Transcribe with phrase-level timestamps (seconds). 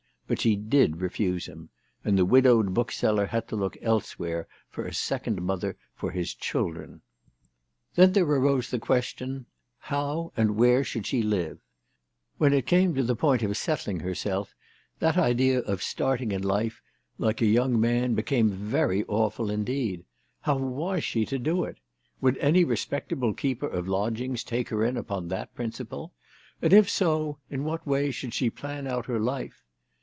[0.27, 1.71] But she did refuse him;
[2.05, 7.01] and the widowed bookseller had to look elsewhere for a second mother for his children.
[7.95, 11.59] Then there arose the question, how and where she should live?
[12.37, 14.55] When it came to the point of settling herself,
[14.99, 16.81] that idea of starting in life
[17.17, 18.39] like a young man THE TELEGRAPH GIRL.
[18.47, 20.05] 269 became very awful indeed.
[20.43, 21.79] How was she to do it?
[22.21, 26.13] "Would any respectable keeper of lodgings take her in upon that principle?
[26.61, 29.65] And if so, in what way should she plan out her life